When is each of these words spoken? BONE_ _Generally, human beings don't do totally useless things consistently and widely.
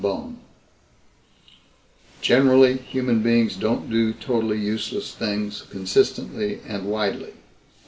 BONE_ 0.01 0.37
_Generally, 2.23 2.79
human 2.81 3.21
beings 3.21 3.55
don't 3.55 3.87
do 3.87 4.13
totally 4.13 4.57
useless 4.57 5.13
things 5.13 5.61
consistently 5.69 6.59
and 6.67 6.85
widely. 6.87 7.33